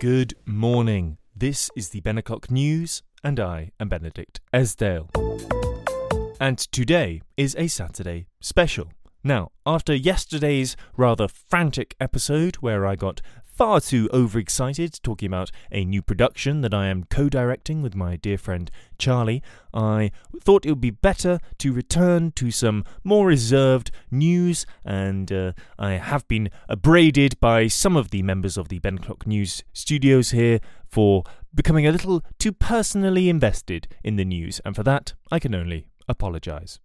[0.00, 1.18] Good morning.
[1.34, 5.10] This is the Ben O'Clock News, and I am Benedict Esdale.
[6.38, 8.92] And today is a Saturday special.
[9.24, 13.20] Now, after yesterday's rather frantic episode where I got
[13.58, 18.14] far too overexcited talking about a new production that I am co directing with my
[18.14, 19.42] dear friend Charlie,
[19.74, 25.52] I thought it would be better to return to some more reserved news, and uh,
[25.76, 30.30] I have been abraded by some of the members of the Ben Clock News studios
[30.30, 35.40] here for becoming a little too personally invested in the news, and for that I
[35.40, 36.78] can only apologise.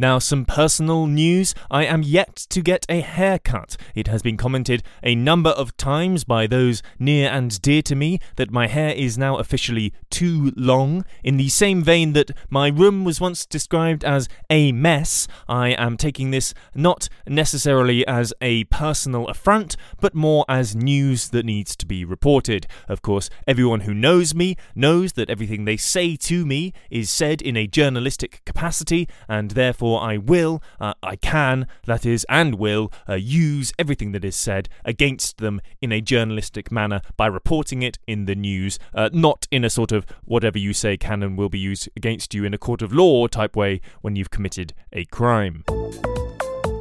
[0.00, 1.54] Now, some personal news.
[1.70, 3.76] I am yet to get a haircut.
[3.94, 8.18] It has been commented a number of times by those near and dear to me
[8.36, 11.04] that my hair is now officially too long.
[11.22, 15.98] In the same vein that my room was once described as a mess, I am
[15.98, 21.84] taking this not necessarily as a personal affront, but more as news that needs to
[21.84, 22.66] be reported.
[22.88, 27.42] Of course, everyone who knows me knows that everything they say to me is said
[27.42, 32.92] in a journalistic capacity, and therefore I will, uh, I can, that is, and will
[33.08, 37.98] uh, use everything that is said against them in a journalistic manner by reporting it
[38.06, 41.48] in the news, uh, not in a sort of whatever you say can and will
[41.48, 45.04] be used against you in a court of law type way when you've committed a
[45.06, 45.64] crime.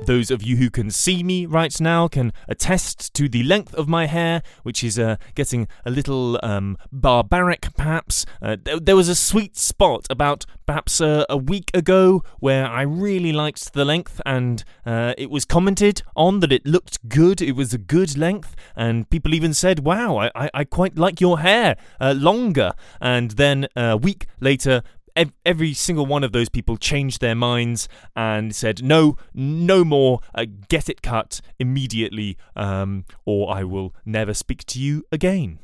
[0.09, 3.87] Those of you who can see me right now can attest to the length of
[3.87, 8.25] my hair, which is uh, getting a little um, barbaric, perhaps.
[8.41, 12.81] Uh, th- there was a sweet spot about perhaps uh, a week ago where I
[12.81, 17.39] really liked the length, and uh, it was commented on that it looked good.
[17.39, 21.21] It was a good length, and people even said, "Wow, I, I, I quite like
[21.21, 24.81] your hair uh, longer." And then a week later,
[25.45, 30.45] every single one of those people changed their minds and said, no, no more, uh,
[30.67, 35.59] get it cut immediately, um, or I will never speak to you again.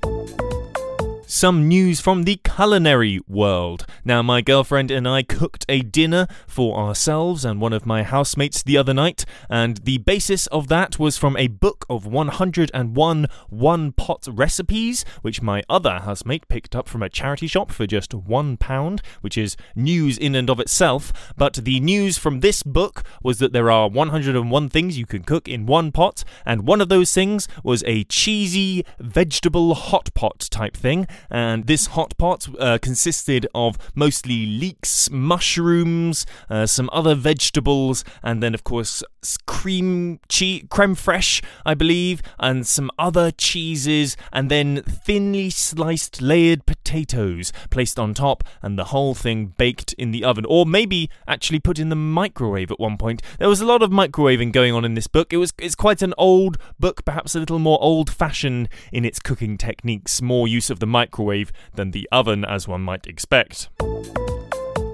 [1.35, 3.85] Some news from the culinary world.
[4.05, 8.63] Now, my girlfriend and I cooked a dinner for ourselves and one of my housemates
[8.63, 13.91] the other night, and the basis of that was from a book of 101 one
[13.91, 18.55] pot recipes, which my other housemate picked up from a charity shop for just one
[18.55, 21.11] pound, which is news in and of itself.
[21.35, 25.49] But the news from this book was that there are 101 things you can cook
[25.49, 30.77] in one pot, and one of those things was a cheesy vegetable hot pot type
[30.77, 38.03] thing and this hot pot uh, consisted of mostly leeks, mushrooms, uh, some other vegetables,
[38.23, 39.03] and then, of course,
[39.45, 46.65] cream cheese, creme fraiche, I believe, and some other cheeses, and then thinly sliced layered
[46.65, 51.59] potatoes placed on top, and the whole thing baked in the oven, or maybe actually
[51.59, 53.21] put in the microwave at one point.
[53.39, 55.33] There was a lot of microwaving going on in this book.
[55.33, 59.57] It was it's quite an old book, perhaps a little more old-fashioned in its cooking
[59.57, 63.69] techniques, more use of the microwave than the oven, as one might expect.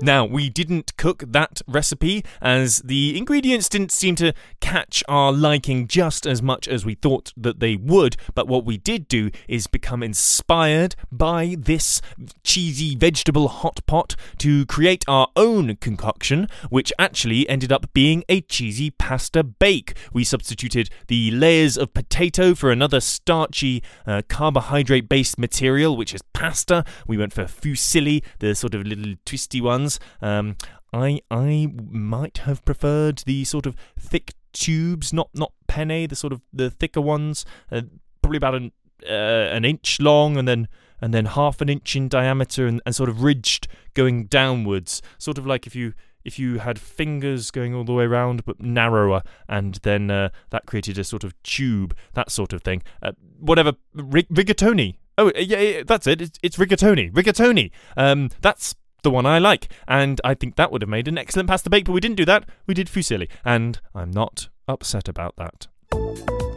[0.01, 5.87] Now, we didn't cook that recipe as the ingredients didn't seem to catch our liking
[5.87, 9.67] just as much as we thought that they would, but what we did do is
[9.67, 12.01] become inspired by this
[12.43, 18.41] cheesy vegetable hot pot to create our own concoction, which actually ended up being a
[18.41, 19.95] cheesy pasta bake.
[20.11, 26.21] We substituted the layers of potato for another starchy uh, carbohydrate based material, which is
[26.33, 26.85] pasta.
[27.07, 29.99] We went for fusilli, the sort of little twisty ones ones.
[30.21, 30.55] Um,
[30.93, 36.33] I I might have preferred the sort of thick tubes, not not penne, the sort
[36.33, 37.81] of the thicker ones, uh,
[38.21, 38.71] probably about an
[39.09, 40.67] uh, an inch long, and then
[41.01, 45.37] and then half an inch in diameter, and, and sort of ridged going downwards, sort
[45.37, 49.23] of like if you if you had fingers going all the way around but narrower,
[49.47, 52.83] and then uh, that created a sort of tube, that sort of thing.
[53.01, 54.97] Uh, whatever, rigatoni.
[55.17, 56.21] Oh yeah, yeah, that's it.
[56.21, 57.11] It's, it's rigatoni.
[57.11, 57.71] Rigatoni.
[57.97, 59.69] Um, that's the one I like.
[59.87, 62.25] And I think that would have made an excellent pasta bake, but we didn't do
[62.25, 62.47] that.
[62.67, 66.50] We did fusilli, and I'm not upset about that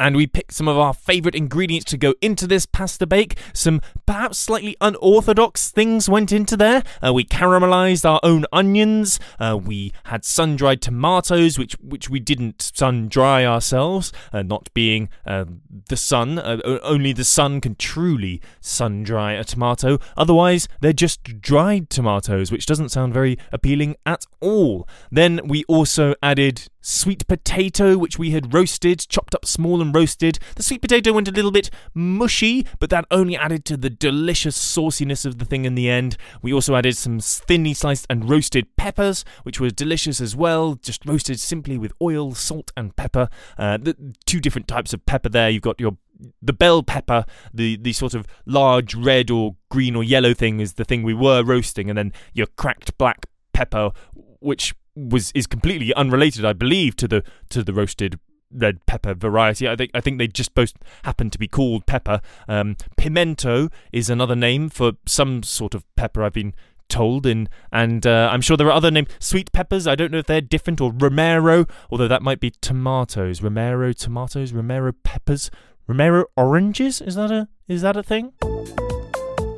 [0.00, 3.38] and we picked some of our favourite ingredients to go into this pasta bake.
[3.52, 6.82] Some perhaps slightly unorthodox things went into there.
[7.04, 9.20] Uh, we caramelized our own onions.
[9.38, 14.72] Uh, we had sun dried tomatoes, which which we didn't sun dry ourselves, uh, not
[14.72, 15.44] being uh,
[15.88, 16.38] the sun.
[16.38, 19.98] Uh, only the sun can truly sun dry a tomato.
[20.16, 24.88] Otherwise, they're just dried tomatoes, which doesn't sound very appealing at all.
[25.12, 30.38] Then we also added sweet potato, which we had roasted, chopped up small and roasted.
[30.56, 34.56] The sweet potato went a little bit mushy, but that only added to the delicious
[34.56, 36.16] sauciness of the thing in the end.
[36.42, 41.04] We also added some thinly sliced and roasted peppers, which were delicious as well, just
[41.06, 43.28] roasted simply with oil, salt, and pepper.
[43.58, 45.50] Uh, the two different types of pepper there.
[45.50, 45.96] You've got your
[46.42, 50.74] the bell pepper, the the sort of large red or green or yellow thing, is
[50.74, 53.92] the thing we were roasting, and then your cracked black pepper,
[54.40, 58.18] which was is completely unrelated, I believe, to the to the roasted
[58.52, 59.68] red pepper variety.
[59.68, 60.72] I think I think they just both
[61.04, 62.20] happen to be called pepper.
[62.48, 66.22] Um, pimento is another name for some sort of pepper.
[66.22, 66.54] I've been
[66.88, 70.18] told in and uh, I'm sure there are other names sweet peppers I don't know
[70.18, 75.52] if they're different or romero although that might be tomatoes romero tomatoes romero peppers
[75.86, 78.32] romero oranges is that a is that a thing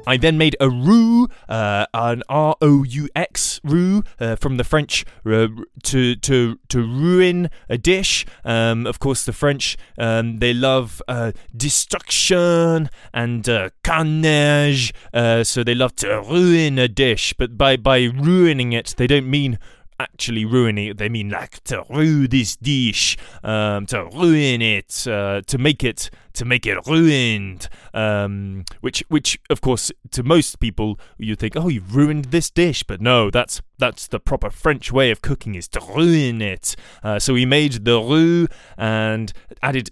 [0.07, 4.65] I then made a roux, uh, an R O U X roux uh, from the
[4.65, 5.49] French uh,
[5.85, 8.27] to to to ruin a dish.
[8.45, 15.63] Um, of course, the French um, they love uh, destruction and uh, carnage, uh, so
[15.65, 17.35] they love to ruin a dish.
[17.39, 19.59] But by by ruining it, they don't mean
[20.01, 20.99] actually ruining it.
[20.99, 26.11] They mean like to ruin this dish, um, to ruin it, uh, to make it,
[26.34, 27.69] to make it ruined.
[27.94, 32.82] Um, which, which, of course, to most people, you think, oh, you've ruined this dish,
[32.82, 36.76] but no, that's that's the proper French way of cooking is to ruin it.
[37.02, 38.46] Uh, so we made the roux
[38.76, 39.90] and added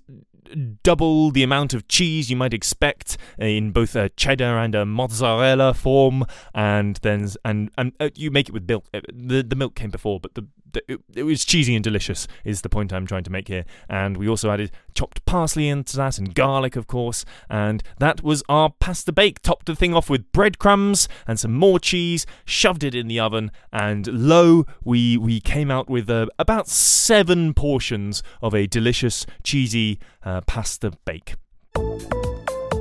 [0.83, 5.75] double the amount of cheese you might expect in both a cheddar and a mozzarella
[5.75, 6.25] form,
[6.55, 8.87] and then and and uh, you make it with milk.
[8.93, 12.27] Uh, the the milk came before, but the, the it, it, was cheesy and delicious.
[12.45, 13.65] Is the point I'm trying to make here.
[13.89, 17.25] And we also added chopped parsley into that and garlic, of course.
[17.49, 19.41] And that was our pasta bake.
[19.43, 22.27] Topped the thing off with breadcrumbs and some more cheese.
[22.45, 27.55] Shoved it in the oven, and lo, we we came out with uh, about seven
[27.55, 31.37] portions of a delicious cheesy uh, pasta bake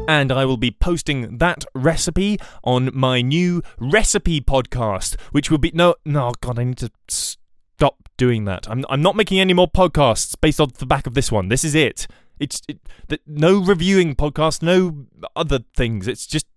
[0.09, 5.69] and I will be posting that recipe on my new recipe podcast, which will be
[5.71, 8.67] no, no, God, I need to stop doing that.
[8.67, 11.49] I'm, I'm not making any more podcasts based off the back of this one.
[11.49, 12.07] This is it.
[12.39, 12.79] It's it,
[13.27, 16.07] no reviewing podcast, no other things.
[16.07, 16.47] It's just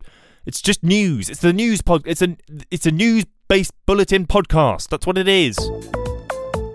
[0.47, 1.29] it's just news.
[1.29, 2.05] It's the news pod.
[2.07, 2.37] It's a
[2.71, 4.89] it's a news based bulletin podcast.
[4.89, 5.59] That's what it is.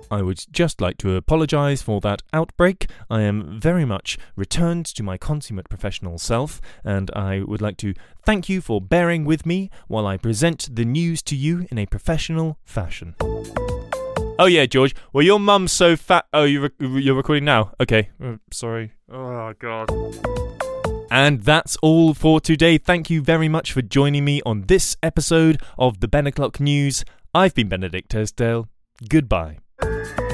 [0.10, 2.90] I would just like to apologise for that outbreak.
[3.10, 7.94] I am very much returned to my consummate professional self, and I would like to
[8.26, 11.86] thank you for bearing with me while I present the news to you in a
[11.86, 13.16] professional fashion.
[14.40, 14.96] Oh yeah, George.
[15.14, 16.26] Well, your mum's so fat.
[16.32, 17.72] Oh, you are you're recording now.
[17.80, 18.10] Okay.
[18.24, 18.94] Uh, sorry.
[19.12, 19.90] Oh god.
[21.10, 22.78] And that's all for today.
[22.78, 27.06] Thank you very much for joining me on this episode of the Ben O'Clock News.
[27.34, 28.68] I've been Benedict Esdale.
[29.08, 29.60] Goodbye.
[29.80, 30.27] Thank you.